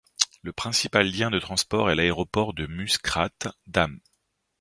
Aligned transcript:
Le 0.41 0.51
principal 0.51 1.07
lien 1.11 1.29
de 1.29 1.37
transport 1.37 1.91
est 1.91 1.95
l'aéroport 1.95 2.55
de 2.55 2.65
Muskrat 2.65 3.29
Dam. 3.67 3.99